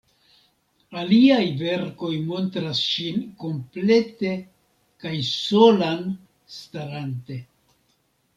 [1.01, 4.33] Aliaj verkoj montras ŝin komplete
[5.05, 6.03] kaj solan,
[6.57, 7.39] starante.